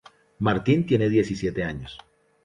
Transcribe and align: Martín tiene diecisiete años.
Martín 0.39 0.87
tiene 0.87 1.09
diecisiete 1.09 1.63
años. 1.63 1.99